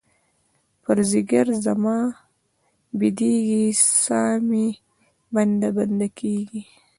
پر 0.83 0.97
ځیګــر 1.11 1.47
زما 1.65 1.97
بیدیږې، 2.99 3.65
سا 4.03 4.23
مې 4.47 4.65
بنده، 5.33 5.69
بنده 5.77 6.07
کیږې 6.17 6.61